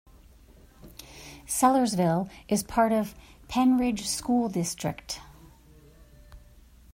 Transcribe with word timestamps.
Sellersville 1.45 2.27
is 2.47 2.63
part 2.63 2.91
of 2.91 3.13
Pennridge 3.47 4.07
School 4.07 4.49
District. 4.49 5.19